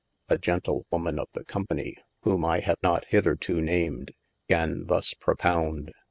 [0.29, 4.15] A gentle woman of the company whom I have not hetherto named,
[4.49, 5.91] gan thus propound.